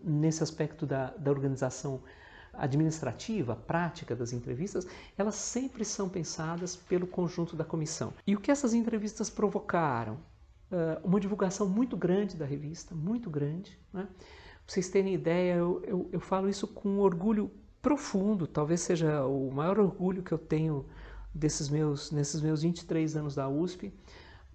nesse 0.02 0.43
aspecto 0.43 0.87
da, 0.87 1.11
da 1.11 1.31
organização 1.31 2.02
administrativa, 2.53 3.57
prática 3.57 4.15
das 4.15 4.33
entrevistas, 4.33 4.87
elas 5.17 5.35
sempre 5.35 5.85
são 5.85 6.09
pensadas 6.09 6.77
pelo 6.77 7.07
conjunto 7.07 7.57
da 7.57 7.65
comissão. 7.65 8.13
E 8.27 8.35
o 8.35 8.41
que 8.41 8.51
essas 8.51 8.75
entrevistas 8.75 9.31
provocaram? 9.31 10.15
Uh, 10.71 11.07
uma 11.07 11.21
divulgação 11.21 11.69
muito 11.69 11.97
grande 11.97 12.37
da 12.37 12.47
revista, 12.47 12.95
muito 12.95 13.29
grande, 13.29 13.79
né? 13.93 14.09
vocês 14.67 14.89
terem 14.89 15.13
ideia, 15.13 15.55
eu, 15.55 15.83
eu, 15.87 16.09
eu 16.13 16.21
falo 16.21 16.49
isso 16.49 16.67
com 16.67 16.99
orgulho 16.99 17.51
profundo, 17.83 18.47
talvez 18.47 18.81
seja 18.81 19.27
o 19.27 19.51
maior 19.51 19.79
orgulho 19.79 20.23
que 20.23 20.33
eu 20.33 20.39
tenho 20.39 20.87
desses 21.35 21.69
meus, 21.69 22.11
nesses 22.11 22.41
meus 22.41 22.63
23 22.63 23.17
anos 23.17 23.35
da 23.35 23.49
USP. 23.49 23.93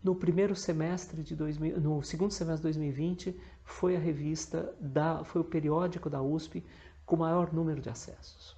No 0.04 0.16
primeiro 0.16 0.56
semestre 0.56 1.22
de 1.22 1.36
2000, 1.36 1.82
no 1.82 2.02
segundo 2.02 2.32
semestre 2.32 2.72
de 2.72 2.80
2020, 2.80 3.38
foi 3.64 3.96
a 3.96 4.00
revista 4.00 4.74
da, 4.80 5.24
foi 5.24 5.42
o 5.42 5.44
periódico 5.44 6.10
da 6.10 6.22
USP 6.22 6.64
com 7.08 7.16
maior 7.16 7.52
número 7.52 7.82
de 7.82 7.90
acessos. 7.90 8.56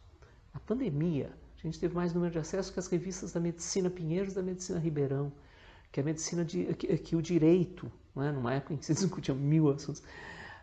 A 0.53 0.59
pandemia, 0.59 1.31
a 1.57 1.61
gente 1.61 1.79
teve 1.79 1.95
mais 1.95 2.13
número 2.13 2.33
de 2.33 2.39
acessos 2.39 2.71
que 2.71 2.79
as 2.79 2.87
revistas 2.87 3.31
da 3.31 3.39
Medicina 3.39 3.89
Pinheiros, 3.89 4.33
da 4.33 4.41
Medicina 4.41 4.79
Ribeirão, 4.79 5.31
que 5.91 6.01
a 6.01 6.03
medicina 6.03 6.43
de, 6.43 6.73
que, 6.73 6.97
que 6.97 7.15
o 7.15 7.21
direito, 7.21 7.89
né, 8.15 8.31
numa 8.31 8.53
época 8.53 8.73
em 8.73 8.77
que 8.77 8.85
se 8.85 8.93
discutiam 8.95 9.37
mil 9.37 9.69
assuntos, 9.69 10.03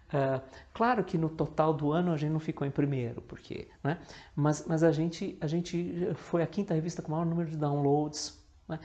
Uh, 0.06 0.40
claro 0.72 1.02
que 1.02 1.18
no 1.18 1.28
total 1.28 1.74
do 1.74 1.90
ano 1.90 2.12
a 2.12 2.16
gente 2.16 2.30
não 2.30 2.38
ficou 2.38 2.64
em 2.64 2.70
primeiro, 2.70 3.20
porque, 3.22 3.66
né? 3.82 3.98
mas, 4.36 4.64
mas 4.64 4.84
a, 4.84 4.92
gente, 4.92 5.36
a 5.40 5.48
gente 5.48 6.12
foi 6.14 6.44
a 6.44 6.46
quinta 6.46 6.72
revista 6.72 7.02
com 7.02 7.08
o 7.08 7.10
maior 7.10 7.26
número 7.26 7.50
de 7.50 7.56
downloads. 7.56 8.40
Né? 8.68 8.78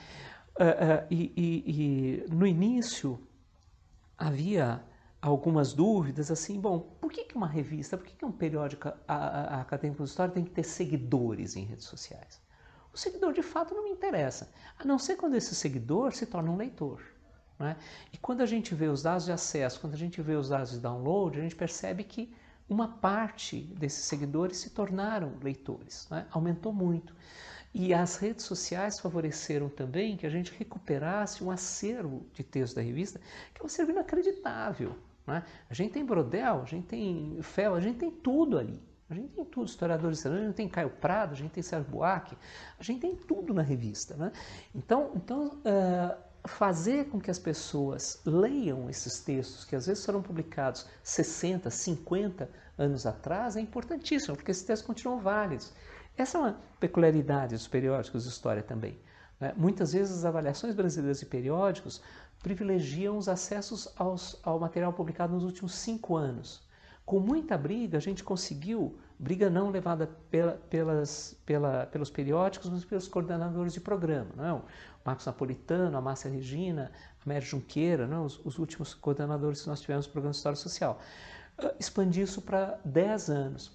Uh, 0.59 0.63
uh, 0.63 1.07
e, 1.11 1.31
e, 1.37 2.25
e, 2.27 2.33
no 2.33 2.47
início 2.47 3.19
havia 4.17 4.83
algumas 5.21 5.73
dúvidas 5.73 6.31
assim, 6.31 6.59
bom, 6.59 6.79
por 6.99 7.11
que, 7.11 7.25
que 7.25 7.35
uma 7.35 7.47
revista, 7.47 7.97
por 7.97 8.07
que, 8.07 8.15
que 8.15 8.25
um 8.25 8.31
periódico 8.31 8.87
a, 9.07 9.15
a, 9.15 9.61
acadêmico 9.61 10.03
de 10.03 10.09
história 10.09 10.33
tem 10.33 10.43
que 10.43 10.49
ter 10.49 10.63
seguidores 10.63 11.55
em 11.55 11.63
redes 11.63 11.85
sociais? 11.85 12.41
O 12.91 12.97
seguidor 12.97 13.31
de 13.31 13.43
fato 13.43 13.73
não 13.73 13.83
me 13.83 13.91
interessa, 13.91 14.51
a 14.77 14.83
não 14.83 14.97
ser 14.97 15.15
quando 15.15 15.35
esse 15.35 15.53
seguidor 15.53 16.13
se 16.13 16.25
torna 16.25 16.51
um 16.51 16.57
leitor. 16.57 17.01
Né? 17.59 17.77
E 18.11 18.17
quando 18.17 18.41
a 18.41 18.45
gente 18.45 18.73
vê 18.73 18.87
os 18.87 19.03
dados 19.03 19.25
de 19.25 19.31
acesso, 19.31 19.79
quando 19.79 19.93
a 19.93 19.97
gente 19.97 20.21
vê 20.21 20.35
os 20.35 20.49
dados 20.49 20.71
de 20.71 20.79
download, 20.79 21.37
a 21.39 21.43
gente 21.43 21.55
percebe 21.55 22.03
que 22.03 22.33
uma 22.67 22.87
parte 22.87 23.61
desses 23.77 24.05
seguidores 24.05 24.57
se 24.57 24.71
tornaram 24.71 25.37
leitores, 25.41 26.07
né? 26.09 26.25
aumentou 26.31 26.73
muito. 26.73 27.15
E 27.73 27.93
as 27.93 28.17
redes 28.17 28.43
sociais 28.43 28.99
favoreceram 28.99 29.69
também 29.69 30.17
que 30.17 30.25
a 30.25 30.29
gente 30.29 30.51
recuperasse 30.57 31.43
um 31.43 31.51
acervo 31.51 32.25
de 32.33 32.43
texto 32.43 32.75
da 32.75 32.81
revista, 32.81 33.21
que 33.53 33.61
é 33.61 33.63
um 33.63 33.67
acervo 33.67 33.91
inacreditável. 33.91 34.95
Né? 35.25 35.43
A 35.69 35.73
gente 35.73 35.93
tem 35.93 36.05
Brodel, 36.05 36.61
a 36.61 36.65
gente 36.65 36.87
tem 36.87 37.39
Fel, 37.41 37.75
a 37.75 37.79
gente 37.79 37.99
tem 37.99 38.11
tudo 38.11 38.57
ali. 38.57 38.81
A 39.09 39.13
gente 39.13 39.33
tem 39.33 39.43
tudo, 39.43 39.65
historiadores 39.65 40.19
estrangeiros, 40.19 40.45
a 40.45 40.47
gente 40.49 40.57
tem 40.57 40.69
Caio 40.69 40.89
Prado, 40.89 41.33
a 41.33 41.35
gente 41.35 41.51
tem 41.51 41.61
Sérgio 41.61 41.91
Buarque, 41.91 42.37
a 42.79 42.83
gente 42.83 43.01
tem 43.01 43.13
tudo 43.13 43.53
na 43.53 43.61
revista. 43.61 44.15
Né? 44.15 44.31
Então, 44.73 45.11
então 45.15 45.59
uh, 45.65 46.15
fazer 46.47 47.09
com 47.09 47.19
que 47.19 47.29
as 47.29 47.37
pessoas 47.37 48.21
leiam 48.25 48.89
esses 48.89 49.19
textos, 49.19 49.65
que 49.65 49.75
às 49.75 49.85
vezes 49.85 50.05
foram 50.05 50.21
publicados 50.21 50.87
60, 51.03 51.69
50 51.69 52.49
anos 52.77 53.05
atrás, 53.05 53.57
é 53.57 53.61
importantíssimo, 53.61 54.35
porque 54.35 54.51
esses 54.51 54.63
textos 54.63 54.87
continuam 54.87 55.19
válidos. 55.19 55.73
Essa 56.17 56.37
é 56.37 56.41
uma 56.41 56.57
peculiaridade 56.79 57.53
dos 57.53 57.67
periódicos 57.67 58.23
de 58.23 58.29
história 58.29 58.63
também. 58.63 58.97
Né? 59.41 59.53
Muitas 59.57 59.91
vezes 59.91 60.19
as 60.19 60.25
avaliações 60.25 60.75
brasileiras 60.75 61.19
de 61.19 61.25
periódicos 61.25 62.01
privilegiam 62.41 63.17
os 63.17 63.27
acessos 63.27 63.87
aos, 63.95 64.39
ao 64.43 64.59
material 64.59 64.91
publicado 64.93 65.33
nos 65.33 65.43
últimos 65.43 65.75
cinco 65.75 66.15
anos. 66.15 66.61
Com 67.05 67.19
muita 67.19 67.57
briga, 67.57 67.97
a 67.97 68.01
gente 68.01 68.23
conseguiu, 68.23 68.97
briga 69.19 69.49
não 69.49 69.69
levada 69.69 70.07
pela, 70.29 70.53
pelas, 70.69 71.35
pela, 71.45 71.85
pelos 71.87 72.09
periódicos, 72.09 72.69
mas 72.69 72.85
pelos 72.85 73.07
coordenadores 73.07 73.73
de 73.73 73.81
programa. 73.81 74.29
Não 74.35 74.45
é? 74.45 74.61
Marcos 75.03 75.25
Napolitano, 75.25 75.97
a 75.97 76.01
Márcia 76.01 76.29
Regina, 76.29 76.91
a 77.25 77.27
Mary 77.27 77.43
Junqueira, 77.43 78.07
né, 78.07 78.17
os, 78.19 78.39
os, 78.45 78.59
últimos 78.59 78.93
coordenadores 78.93 79.63
que 79.63 79.67
nós 79.67 79.81
tivemos 79.81 80.05
no 80.05 80.11
programa 80.11 80.31
de 80.31 80.37
História 80.37 80.55
Social. 80.55 80.99
Uh, 81.61 81.71
expandi 81.79 82.21
isso 82.21 82.41
para 82.41 82.79
10 82.85 83.29
anos. 83.29 83.71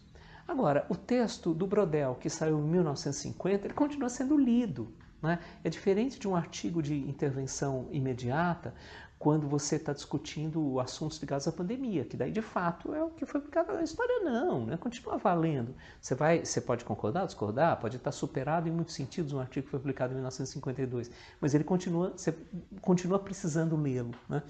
Agora, 0.47 0.87
o 0.89 0.95
texto 0.95 1.53
do 1.53 1.67
Brodel, 1.67 2.15
que 2.15 2.31
saiu 2.31 2.61
em 2.61 2.63
1950, 2.63 3.67
ele 3.67 3.75
continua 3.75 4.09
sendo 4.09 4.37
lido. 4.39 4.93
Né? 5.23 5.39
É 5.65 5.71
diferente 5.71 6.19
de 6.19 6.29
um 6.29 6.37
artigo 6.37 6.83
de 6.83 6.95
intervenção 6.95 7.89
imediata, 7.91 8.75
quando 9.19 9.49
você 9.49 9.77
está 9.77 9.93
discutindo 9.95 10.79
assuntos 10.79 11.19
ligados 11.19 11.49
à 11.49 11.53
pandemia, 11.53 12.05
que 12.05 12.17
daí 12.17 12.31
de 12.31 12.43
fato 12.43 12.95
é 12.95 13.03
o 13.03 13.09
que 13.09 13.25
foi 13.25 13.41
publicado 13.41 13.73
na 13.73 13.83
história, 13.83 14.21
não, 14.21 14.67
né? 14.67 14.77
continua 14.77 15.17
valendo. 15.17 15.75
Você, 16.01 16.15
vai, 16.15 16.45
você 16.45 16.61
pode 16.61 16.85
concordar, 16.85 17.25
discordar, 17.25 17.81
pode 17.81 17.97
estar 17.97 18.13
superado 18.13 18.69
em 18.69 18.73
muitos 18.73 18.95
sentidos 18.95 19.33
um 19.33 19.41
artigo 19.41 19.65
que 19.65 19.71
foi 19.71 19.81
publicado 19.81 20.13
em 20.13 20.17
1952, 20.17 21.11
mas 21.41 21.55
ele 21.55 21.65
continua, 21.65 22.11
você 22.11 22.35
continua 22.83 23.19
precisando 23.19 23.75
lê-lo. 23.75 24.15
Né? 24.29 24.43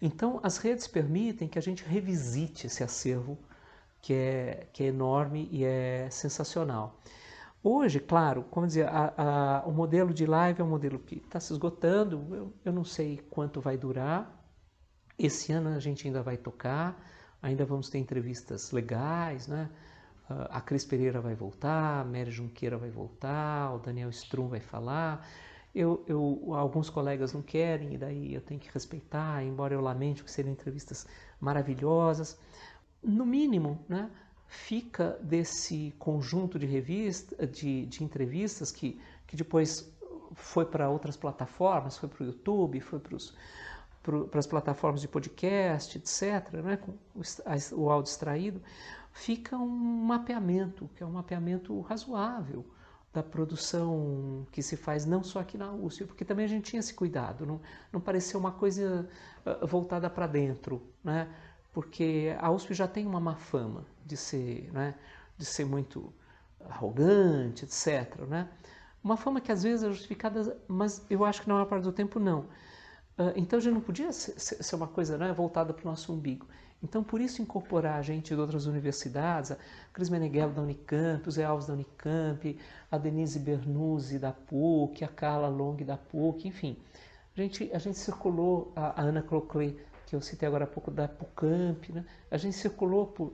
Então 0.00 0.38
as 0.42 0.56
redes 0.56 0.86
permitem 0.86 1.48
que 1.48 1.58
a 1.58 1.62
gente 1.62 1.84
revisite 1.84 2.68
esse 2.68 2.84
acervo 2.84 3.36
que 4.00 4.14
é, 4.14 4.66
que 4.72 4.84
é 4.84 4.86
enorme 4.86 5.48
e 5.50 5.64
é 5.64 6.08
sensacional. 6.10 6.96
Hoje, 7.64 8.00
claro, 8.00 8.44
como 8.50 8.66
dizer, 8.66 8.88
a, 8.88 9.14
a, 9.16 9.66
o 9.66 9.72
modelo 9.72 10.12
de 10.12 10.26
live 10.26 10.60
é 10.60 10.64
um 10.64 10.68
modelo 10.68 10.98
que 10.98 11.16
está 11.16 11.38
se 11.38 11.52
esgotando, 11.52 12.34
eu, 12.34 12.52
eu 12.64 12.72
não 12.72 12.84
sei 12.84 13.18
quanto 13.30 13.60
vai 13.60 13.76
durar. 13.76 14.36
Esse 15.16 15.52
ano 15.52 15.68
a 15.68 15.78
gente 15.78 16.06
ainda 16.06 16.22
vai 16.22 16.36
tocar, 16.36 17.00
ainda 17.40 17.64
vamos 17.64 17.88
ter 17.88 17.98
entrevistas 17.98 18.72
legais, 18.72 19.46
né? 19.46 19.70
A 20.28 20.60
Cris 20.60 20.84
Pereira 20.84 21.20
vai 21.20 21.34
voltar, 21.34 22.00
a 22.00 22.04
Mary 22.04 22.30
Junqueira 22.30 22.78
vai 22.78 22.90
voltar, 22.90 23.74
o 23.74 23.78
Daniel 23.78 24.10
Strum 24.10 24.48
vai 24.48 24.60
falar. 24.60 25.26
Eu, 25.74 26.04
eu, 26.06 26.54
alguns 26.54 26.90
colegas 26.90 27.32
não 27.32 27.42
querem, 27.42 27.94
e 27.94 27.98
daí 27.98 28.34
eu 28.34 28.40
tenho 28.40 28.58
que 28.58 28.70
respeitar, 28.72 29.44
embora 29.44 29.74
eu 29.74 29.80
lamente 29.80 30.24
que 30.24 30.30
seriam 30.30 30.52
entrevistas 30.52 31.06
maravilhosas. 31.40 32.38
No 33.02 33.26
mínimo, 33.26 33.84
né? 33.88 34.10
Fica 34.52 35.18
desse 35.22 35.94
conjunto 35.98 36.58
de 36.58 36.66
revistas, 36.66 37.50
de, 37.50 37.86
de 37.86 38.04
entrevistas 38.04 38.70
que, 38.70 39.00
que 39.26 39.34
depois 39.34 39.90
foi 40.34 40.66
para 40.66 40.90
outras 40.90 41.16
plataformas, 41.16 41.96
foi 41.96 42.06
para 42.06 42.22
o 42.22 42.26
YouTube, 42.26 42.78
foi 42.80 43.00
para 43.00 44.38
as 44.38 44.46
plataformas 44.46 45.00
de 45.00 45.08
podcast, 45.08 45.96
etc., 45.96 46.52
né, 46.62 46.76
com 46.76 46.92
o, 47.74 47.90
áudio 47.90 48.10
extraído, 48.10 48.62
fica 49.10 49.56
um 49.56 50.04
mapeamento, 50.04 50.88
que 50.94 51.02
é 51.02 51.06
um 51.06 51.12
mapeamento 51.12 51.80
razoável 51.80 52.62
da 53.10 53.22
produção 53.22 54.46
que 54.52 54.62
se 54.62 54.76
faz 54.76 55.06
não 55.06 55.24
só 55.24 55.40
aqui 55.40 55.56
na 55.56 55.72
USP, 55.72 56.04
porque 56.04 56.26
também 56.26 56.44
a 56.44 56.48
gente 56.48 56.64
tinha 56.70 56.80
esse 56.80 56.92
cuidado, 56.92 57.46
não, 57.46 57.58
não 57.90 58.02
parecia 58.02 58.38
uma 58.38 58.52
coisa 58.52 59.08
uh, 59.46 59.66
voltada 59.66 60.10
para 60.10 60.26
dentro, 60.26 60.82
né? 61.02 61.26
Porque 61.72 62.36
a 62.38 62.50
USP 62.50 62.74
já 62.74 62.86
tem 62.86 63.06
uma 63.06 63.18
má 63.18 63.34
fama 63.34 63.84
de 64.04 64.16
ser, 64.16 64.70
né, 64.72 64.94
de 65.36 65.44
ser 65.44 65.64
muito 65.64 66.12
arrogante, 66.68 67.64
etc. 67.64 68.20
Né? 68.28 68.48
Uma 69.02 69.16
fama 69.16 69.40
que 69.40 69.50
às 69.50 69.62
vezes 69.62 69.82
é 69.84 69.88
justificada, 69.88 70.56
mas 70.68 71.04
eu 71.10 71.24
acho 71.24 71.42
que 71.42 71.48
na 71.48 71.54
maior 71.54 71.66
parte 71.66 71.82
do 71.82 71.92
tempo 71.92 72.20
não. 72.20 72.40
Uh, 73.18 73.32
então 73.36 73.60
já 73.60 73.70
não 73.70 73.80
podia 73.80 74.12
ser, 74.12 74.74
uma 74.74 74.86
coisa 74.86 75.18
né, 75.18 75.32
voltada 75.32 75.72
para 75.72 75.82
o 75.82 75.90
nosso 75.90 76.12
umbigo. 76.12 76.46
Então, 76.82 77.04
por 77.04 77.20
isso, 77.20 77.40
incorporar 77.40 78.02
gente 78.02 78.34
de 78.34 78.40
outras 78.40 78.66
universidades, 78.66 79.52
a 79.52 79.56
Cris 79.92 80.10
Meneghello 80.10 80.52
da 80.52 80.62
Unicamp, 80.62 81.28
o 81.28 81.30
Zé 81.30 81.44
Alves 81.44 81.66
da 81.68 81.74
Unicamp, 81.74 82.58
a 82.90 82.98
Denise 82.98 83.38
Bernuzzi 83.38 84.18
da 84.18 84.32
PUC, 84.32 85.04
a 85.04 85.08
Carla 85.08 85.48
Long 85.48 85.76
da 85.76 85.96
PUC, 85.96 86.48
enfim. 86.48 86.76
A 87.36 87.40
gente, 87.40 87.70
a 87.72 87.78
gente 87.78 87.98
circulou, 87.98 88.72
a, 88.74 89.00
a 89.00 89.04
Ana 89.04 89.22
Cloclé 89.22 89.74
que 90.12 90.16
eu 90.16 90.20
citei 90.20 90.46
agora 90.46 90.64
há 90.64 90.66
pouco 90.66 90.90
da 90.90 91.08
Pucamp, 91.08 91.88
né? 91.88 92.04
a 92.30 92.36
gente 92.36 92.54
circulou 92.54 93.06
por, 93.06 93.32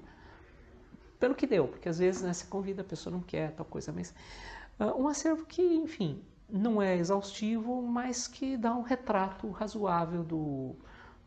pelo 1.18 1.35
que 1.35 1.44
deu, 1.44 1.66
porque 1.66 1.88
às 1.88 1.99
vezes 1.99 2.23
né, 2.23 2.32
você 2.32 2.47
convida, 2.47 2.82
a 2.82 2.85
pessoa 2.85 3.12
não 3.12 3.20
quer 3.20 3.50
tal 3.50 3.66
coisa, 3.66 3.90
mas 3.90 4.14
uh, 4.78 4.97
um 4.97 5.08
acervo 5.08 5.44
que, 5.44 5.61
enfim, 5.61 6.23
não 6.49 6.80
é 6.80 6.97
exaustivo, 6.97 7.82
mas 7.82 8.28
que 8.28 8.56
dá 8.56 8.73
um 8.73 8.82
retrato 8.82 9.50
razoável 9.50 10.23
do, 10.23 10.76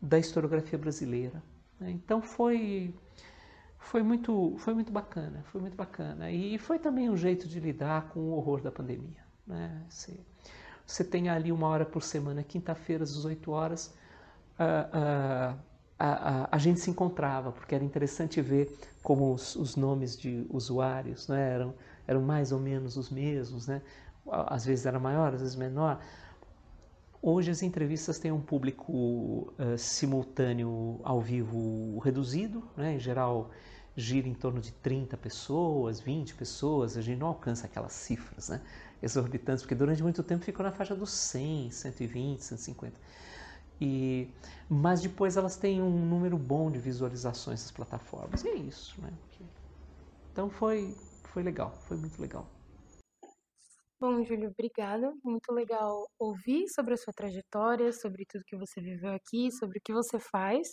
da 0.00 0.18
historiografia 0.18 0.78
brasileira. 0.78 1.42
Né? 1.78 1.90
Então 1.90 2.22
foi 2.22 2.94
foi 3.78 4.02
muito 4.02 4.54
foi 4.56 4.72
muito 4.72 4.90
bacana, 4.90 5.42
foi 5.52 5.60
muito 5.60 5.76
bacana 5.76 6.30
e 6.30 6.56
foi 6.56 6.78
também 6.78 7.10
um 7.10 7.16
jeito 7.16 7.46
de 7.46 7.60
lidar 7.60 8.08
com 8.08 8.20
o 8.20 8.30
horror 8.30 8.62
da 8.62 8.72
pandemia. 8.72 9.22
Né? 9.46 9.84
Você, 9.90 10.18
você 10.86 11.04
tem 11.04 11.28
ali 11.28 11.52
uma 11.52 11.66
hora 11.68 11.84
por 11.84 12.02
semana, 12.02 12.42
quinta-feira 12.42 13.04
às 13.04 13.12
18 13.12 13.50
horas, 13.50 13.94
a, 14.92 15.54
a, 15.98 16.48
a, 16.50 16.58
gente 16.58 16.80
se 16.80 16.90
encontrava, 16.90 17.52
porque 17.52 17.74
era 17.74 17.84
interessante 17.84 18.40
ver 18.40 18.76
como 19.02 19.32
os, 19.32 19.54
os 19.56 19.76
nomes 19.76 20.16
de 20.16 20.46
usuários 20.50 21.28
né, 21.28 21.54
eram, 21.54 21.74
eram 22.06 22.22
mais 22.22 22.52
ou 22.52 22.58
menos 22.58 22.96
os 22.96 23.10
mesmos, 23.10 23.66
né? 23.66 23.82
às 24.30 24.64
vezes 24.64 24.86
era 24.86 24.98
maior, 24.98 25.34
às 25.34 25.40
vezes 25.40 25.56
menor. 25.56 26.00
Hoje 27.20 27.50
as 27.50 27.62
entrevistas 27.62 28.18
têm 28.18 28.32
um 28.32 28.40
público 28.40 28.92
uh, 28.92 29.78
simultâneo 29.78 31.00
ao 31.04 31.20
vivo 31.20 31.98
reduzido, 32.00 32.64
né? 32.76 32.96
em 32.96 32.98
geral 32.98 33.50
gira 33.94 34.26
em 34.26 34.34
torno 34.34 34.60
de 34.60 34.72
30 34.72 35.16
pessoas, 35.18 36.00
20 36.00 36.34
pessoas, 36.34 36.96
a 36.96 37.02
gente 37.02 37.18
não 37.18 37.28
alcança 37.28 37.66
aquelas 37.66 37.92
cifras 37.92 38.48
né? 38.48 38.60
exorbitantes, 39.02 39.62
porque 39.62 39.74
durante 39.74 40.02
muito 40.02 40.22
tempo 40.22 40.44
ficou 40.44 40.64
na 40.64 40.72
faixa 40.72 40.96
dos 40.96 41.10
100, 41.10 41.70
120, 41.70 42.40
150. 42.40 42.96
E, 43.84 44.28
mas 44.70 45.02
depois 45.02 45.36
elas 45.36 45.56
têm 45.56 45.82
um 45.82 46.06
número 46.06 46.38
bom 46.38 46.70
de 46.70 46.78
visualizações 46.78 47.62
nas 47.62 47.72
plataformas. 47.72 48.44
E 48.44 48.48
é 48.48 48.54
isso, 48.54 49.00
né? 49.02 49.12
Então 50.30 50.48
foi, 50.48 50.94
foi 51.24 51.42
legal, 51.42 51.72
foi 51.88 51.96
muito 51.96 52.22
legal. 52.22 52.46
Bom, 54.00 54.22
Júlio, 54.24 54.50
obrigada. 54.50 55.12
Muito 55.24 55.52
legal 55.52 56.06
ouvir 56.16 56.68
sobre 56.68 56.94
a 56.94 56.96
sua 56.96 57.12
trajetória, 57.12 57.92
sobre 57.92 58.24
tudo 58.24 58.44
que 58.46 58.56
você 58.56 58.80
viveu 58.80 59.12
aqui, 59.14 59.50
sobre 59.50 59.78
o 59.78 59.82
que 59.84 59.92
você 59.92 60.16
faz. 60.20 60.68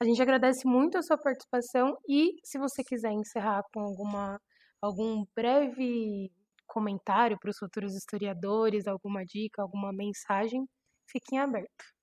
A 0.00 0.04
gente 0.04 0.20
agradece 0.20 0.66
muito 0.66 0.98
a 0.98 1.02
sua 1.02 1.16
participação 1.16 1.96
e 2.08 2.32
se 2.44 2.58
você 2.58 2.82
quiser 2.82 3.12
encerrar 3.12 3.62
com 3.72 3.80
alguma 3.80 4.40
algum 4.82 5.24
breve 5.36 6.32
comentário 6.66 7.38
para 7.38 7.50
os 7.50 7.58
futuros 7.58 7.94
historiadores, 7.94 8.88
alguma 8.88 9.24
dica, 9.24 9.62
alguma 9.62 9.92
mensagem, 9.92 10.66
fiquem 11.06 11.38
abertos. 11.38 11.99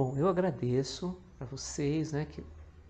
Bom, 0.00 0.16
eu 0.16 0.28
agradeço 0.28 1.14
para 1.36 1.46
vocês, 1.46 2.10
né, 2.10 2.24
que, 2.24 2.42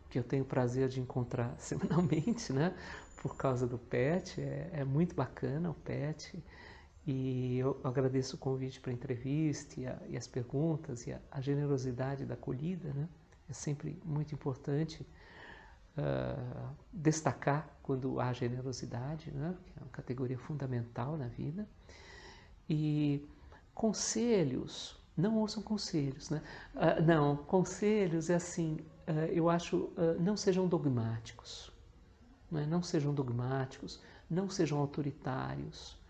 que 0.09 0.17
eu 0.17 0.23
tenho 0.23 0.45
o 0.45 0.47
prazer 0.47 0.89
de 0.89 1.01
encontrar 1.01 1.53
semanalmente, 1.59 2.53
né, 2.53 2.73
por 3.21 3.35
causa 3.35 3.67
do 3.67 3.77
PET. 3.77 4.41
É, 4.41 4.71
é 4.75 4.85
muito 4.85 5.13
bacana 5.13 5.71
o 5.71 5.75
PET. 5.75 6.41
E 7.05 7.59
eu 7.59 7.81
agradeço 7.83 8.37
o 8.37 8.39
convite 8.39 8.79
para 8.79 8.93
a 8.93 8.95
entrevista 8.95 9.81
e, 9.81 9.89
a, 9.89 9.99
e, 10.09 10.17
as 10.17 10.29
perguntas 10.29 11.05
e 11.09 11.13
a, 11.13 11.21
a, 11.33 11.41
generosidade 11.41 12.25
da 12.25 12.35
acolhida. 12.35 12.93
Né? 12.93 13.09
É 13.49 13.53
sempre 13.53 14.01
muito 14.05 14.33
importante 14.33 15.05
uh, 15.99 16.77
destacar 16.93 17.77
quando 17.83 18.21
há 18.21 18.33
generosidade, 18.33 19.33
né? 19.33 19.57
que 19.67 19.73
é 19.81 19.83
uma 19.83 19.91
categoria 19.91 20.39
fundamental 20.39 21.17
na 21.17 21.27
vida. 21.27 21.69
E 22.69 23.29
conselhos, 23.75 25.00
não 25.21 25.37
ouçam 25.37 25.63
conselhos. 25.63 26.31
Né? 26.31 26.43
Uh, 26.75 27.03
não, 27.03 27.37
conselhos 27.37 28.31
é 28.31 28.35
assim, 28.35 28.79
uh, 29.07 29.13
eu 29.31 29.49
acho, 29.49 29.91
não 30.19 30.37
sejam 30.37 30.67
dogmáticos. 30.67 31.71
Né? 32.51 32.67
Não 32.67 32.83
sejam 32.83 33.15
dogmáticos, 33.15 34.01
não 34.29 34.49
sejam 34.49 34.79
autoritários 34.79 36.01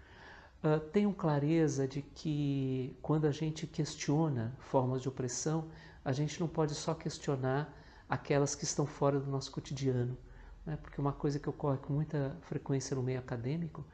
Uh, 0.63 0.79
tenham 0.79 1.11
clareza 1.11 1.89
de 1.89 2.03
que 2.03 2.95
quando 3.01 3.27
a 3.27 3.31
gente 3.31 3.67
questiona 3.67 4.55
formas 4.59 5.01
de 5.01 5.09
opressão, 5.09 5.71
a 6.05 6.13
gente 6.13 6.39
não 6.39 6.47
pode 6.47 6.75
só 6.75 6.93
questionar 6.93 7.75
aquelas 8.07 8.55
que 8.55 8.65
estão 8.65 8.85
fora 8.85 9.19
do 9.19 9.31
nosso 9.31 9.51
cotidiano. 9.51 10.19
Né? 10.67 10.77
Porque 10.83 11.01
uma 11.01 11.15
coisa 11.15 11.39
que 11.39 11.49
ocorre 11.49 11.79
com 11.79 11.95
muita 11.95 12.37
frequência 12.43 12.95
no 12.95 13.03
meio 13.03 13.19
acadêmico, 13.19 13.87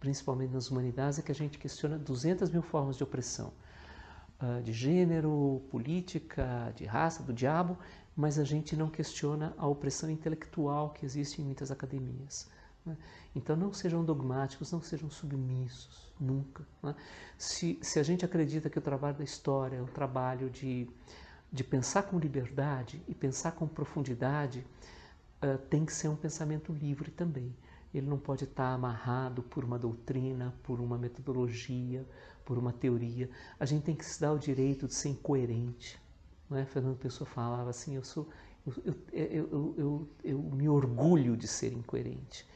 principalmente 0.00 0.50
nas 0.50 0.70
humanidades, 0.70 1.18
é 1.18 1.22
que 1.22 1.30
a 1.30 1.34
gente 1.34 1.58
questiona 1.58 1.98
200 1.98 2.48
mil 2.48 2.62
formas 2.62 2.96
de 2.96 3.04
opressão. 3.04 3.52
Uh, 4.44 4.62
de 4.62 4.72
gênero, 4.72 5.62
política, 5.70 6.72
de 6.76 6.84
raça, 6.84 7.22
do 7.22 7.32
diabo, 7.32 7.78
mas 8.14 8.38
a 8.38 8.44
gente 8.44 8.76
não 8.76 8.90
questiona 8.90 9.54
a 9.56 9.66
opressão 9.66 10.10
intelectual 10.10 10.90
que 10.90 11.06
existe 11.06 11.40
em 11.40 11.44
muitas 11.44 11.70
academias. 11.70 12.50
Né? 12.84 12.96
Então 13.34 13.56
não 13.56 13.72
sejam 13.72 14.04
dogmáticos, 14.04 14.70
não 14.70 14.82
sejam 14.82 15.08
submissos, 15.08 16.12
nunca. 16.20 16.64
Né? 16.82 16.94
Se, 17.38 17.78
se 17.80 17.98
a 17.98 18.02
gente 18.02 18.24
acredita 18.24 18.68
que 18.68 18.78
o 18.78 18.82
trabalho 18.82 19.16
da 19.16 19.24
história 19.24 19.76
é 19.76 19.82
um 19.82 19.86
trabalho 19.86 20.50
de, 20.50 20.88
de 21.50 21.64
pensar 21.64 22.02
com 22.02 22.18
liberdade 22.18 23.02
e 23.08 23.14
pensar 23.14 23.52
com 23.52 23.66
profundidade, 23.66 24.66
uh, 25.42 25.58
tem 25.70 25.84
que 25.84 25.92
ser 25.92 26.08
um 26.08 26.16
pensamento 26.16 26.72
livre 26.72 27.10
também. 27.10 27.54
Ele 27.92 28.06
não 28.08 28.18
pode 28.18 28.44
estar 28.44 28.72
amarrado 28.74 29.42
por 29.42 29.64
uma 29.64 29.78
doutrina, 29.78 30.52
por 30.64 30.80
uma 30.80 30.98
metodologia, 30.98 32.04
por 32.44 32.58
uma 32.58 32.72
teoria. 32.72 33.28
A 33.58 33.64
gente 33.64 33.84
tem 33.84 33.94
que 33.94 34.04
se 34.04 34.20
dar 34.20 34.32
o 34.32 34.38
direito 34.38 34.86
de 34.86 34.94
ser 34.94 35.10
incoerente. 35.10 36.00
Não 36.48 36.58
é? 36.58 36.64
Fernando 36.64 36.96
Pessoa 36.96 37.28
falava 37.28 37.70
assim: 37.70 37.94
eu 37.94 38.04
sou, 38.04 38.28
eu, 38.66 38.94
eu, 39.12 39.74
eu, 39.76 40.08
eu, 40.22 40.38
me 40.38 40.68
orgulho 40.68 41.36
de 41.36 41.48
ser 41.48 41.72
incoerente. 41.72 42.46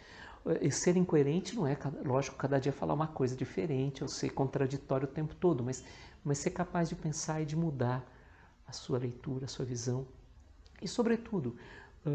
E 0.62 0.70
ser 0.70 0.96
incoerente 0.96 1.54
não 1.54 1.66
é, 1.66 1.76
lógico, 2.04 2.36
cada 2.36 2.58
dia 2.58 2.72
falar 2.72 2.94
uma 2.94 3.08
coisa 3.08 3.36
diferente, 3.36 4.02
ou 4.02 4.08
ser 4.08 4.30
contraditório 4.30 5.06
o 5.06 5.10
tempo 5.10 5.34
todo, 5.34 5.62
mas, 5.62 5.84
mas 6.24 6.38
ser 6.38 6.50
capaz 6.50 6.88
de 6.88 6.94
pensar 6.94 7.42
e 7.42 7.44
de 7.44 7.54
mudar 7.54 8.06
a 8.66 8.72
sua 8.72 8.98
leitura, 8.98 9.44
a 9.44 9.48
sua 9.48 9.64
visão. 9.64 10.06
E, 10.80 10.88
sobretudo, 10.88 11.56
uh, 12.06 12.10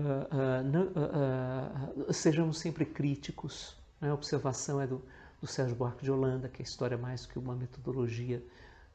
uh, 1.96 2.10
uh, 2.10 2.14
sejamos 2.14 2.58
sempre 2.58 2.86
críticos. 2.86 3.76
Né? 4.00 4.10
A 4.10 4.14
observação 4.14 4.82
é 4.82 4.88
do, 4.88 5.02
do 5.44 5.48
Sérgio 5.48 5.76
Buarque 5.76 6.04
de 6.04 6.12
Holanda, 6.12 6.48
que 6.50 6.62
a 6.62 6.66
história, 6.66 6.98
mais 6.98 7.26
que 7.26 7.38
uma 7.38 7.56
metodologia, 7.56 8.44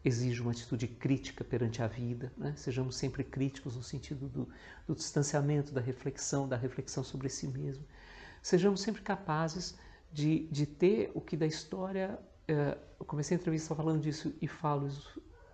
exige 0.05 0.41
uma 0.41 0.53
atitude 0.53 0.89
crítica 0.89 1.45
perante 1.45 1.83
a 1.83 1.87
vida. 1.87 2.33
Né? 2.37 2.55
Sejamos 2.57 2.97
sempre 2.97 3.23
críticos 3.23 3.77
no 3.77 3.83
sentido 3.83 4.29
do, 4.29 4.49
do 4.87 4.95
distanciamento, 4.95 5.73
da 5.73 5.81
reflexão, 5.81 6.49
da 6.49 6.57
reflexão 6.57 7.05
sobre 7.05 7.29
si 7.29 7.47
mesmo 7.47 7.85
sejamos 8.43 8.81
sempre 8.81 9.03
capazes 9.03 9.77
de, 10.13 10.47
de 10.49 10.67
ter 10.67 11.11
o 11.15 11.21
que 11.21 11.37
da 11.37 11.47
história. 11.47 12.19
Eh, 12.47 12.79
eu 12.99 13.07
comecei 13.07 13.37
a 13.37 13.41
entrevista 13.41 13.75
falando 13.75 14.01
disso 14.01 14.35
e 14.41 14.49
falo 14.49 14.89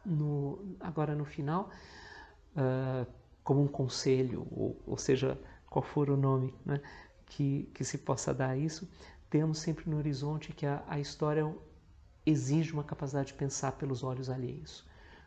no, 0.04 0.76
agora 0.80 1.14
no 1.14 1.24
final, 1.24 1.70
uh, 2.56 3.06
como 3.42 3.62
um 3.62 3.68
conselho, 3.68 4.46
ou, 4.50 4.80
ou, 4.86 4.96
seja, 4.96 5.38
qual 5.68 5.82
for 5.82 6.10
o 6.10 6.16
nome 6.16 6.54
né, 6.64 6.80
que, 7.26 7.68
que 7.74 7.84
se 7.84 7.98
possa 7.98 8.32
dar 8.32 8.50
a 8.50 8.56
isso, 8.56 8.88
temos 9.30 9.58
sempre 9.58 9.88
no 9.88 9.96
horizonte 9.96 10.52
que 10.52 10.66
a, 10.66 10.82
a 10.86 10.98
história 10.98 11.52
exige 12.24 12.72
uma 12.72 12.84
capacidade 12.84 13.28
de 13.28 13.34
pensar 13.34 13.72
pelos 13.72 14.02
olhos 14.02 14.30
alheios, 14.30 14.84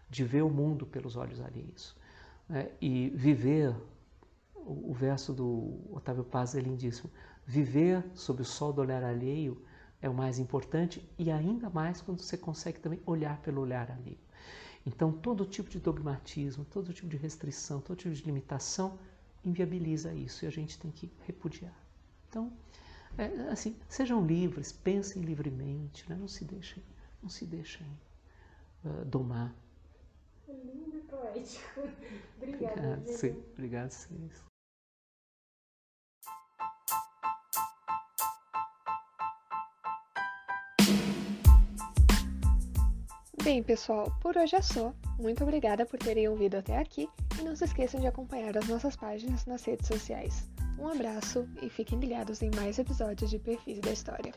de 0.10 0.23
ver 0.23 0.43
o 0.43 0.49
mundo 0.49 0.86
pelos 0.86 1.15
olhos 1.15 1.39
alheios. 1.41 1.95
Né, 2.47 2.71
e 2.81 3.10
viver, 3.10 3.75
o, 4.55 4.91
o 4.91 4.93
verso 4.93 5.33
do 5.33 5.79
Otávio 5.91 6.23
Paz 6.23 6.55
é 6.55 6.60
lindíssimo, 6.60 7.12
Viver 7.49 8.03
sob 8.13 8.41
o 8.41 8.45
sol 8.45 8.73
do 8.73 8.81
olhar 8.81 9.01
alheio 9.01 9.63
é 10.01 10.10
o 10.10 10.13
mais 10.13 10.38
importante 10.38 11.01
e 11.17 11.31
ainda 11.31 11.69
mais 11.69 12.01
quando 12.01 12.19
você 12.19 12.38
consegue 12.38 12.77
também 12.77 12.99
olhar 13.05 13.41
pelo 13.41 13.62
olhar 13.62 13.89
alheio. 13.89 14.19
Então, 14.86 15.13
todo 15.13 15.45
tipo 15.45 15.69
de 15.69 15.79
dogmatismo, 15.79 16.65
todo 16.65 16.91
tipo 16.91 17.07
de 17.07 17.15
restrição, 17.15 17.79
todo 17.79 17.95
tipo 17.95 18.13
de 18.13 18.21
limitação 18.23 18.99
inviabiliza 19.45 20.13
isso 20.13 20.43
e 20.43 20.47
a 20.47 20.51
gente 20.51 20.77
tem 20.77 20.91
que 20.91 21.10
repudiar. 21.25 21.73
Então, 22.27 22.51
é, 23.17 23.49
assim, 23.51 23.75
sejam 23.89 24.25
livres, 24.25 24.71
pensem 24.71 25.23
livremente, 25.23 26.08
né? 26.08 26.15
não 26.15 26.27
se 26.27 26.45
deixem, 26.45 26.84
não 27.21 27.30
se 27.30 27.45
deixem 27.45 27.88
uh, 28.86 29.03
domar. 29.06 29.53
Lindo 30.47 30.97
e 30.97 31.01
poético. 31.01 31.82
Obrigada. 32.38 32.73
Obrigado, 32.73 33.08
sim, 33.08 33.43
obrigado, 33.53 33.91
sim. 33.91 34.30
Bem, 43.43 43.63
pessoal, 43.63 44.12
por 44.21 44.38
hoje 44.38 44.58
é 44.58 44.62
só. 44.62 44.93
Muito 45.17 45.41
obrigada 45.41 45.86
por 45.86 45.97
terem 45.97 46.27
ouvido 46.27 46.56
até 46.56 46.77
aqui 46.77 47.10
e 47.39 47.43
não 47.43 47.56
se 47.56 47.63
esqueçam 47.63 47.99
de 47.99 48.06
acompanhar 48.06 48.58
as 48.58 48.67
nossas 48.67 48.95
páginas 48.95 49.45
nas 49.45 49.63
redes 49.63 49.88
sociais. 49.88 50.45
Um 50.77 50.87
abraço 50.87 51.47
e 51.61 51.69
fiquem 51.69 51.99
ligados 51.99 52.41
em 52.41 52.51
mais 52.55 52.77
episódios 52.77 53.29
de 53.29 53.39
Perfis 53.39 53.79
da 53.79 53.91
História. 53.91 54.33